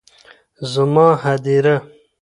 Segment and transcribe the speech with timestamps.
[0.73, 1.75] زما هديره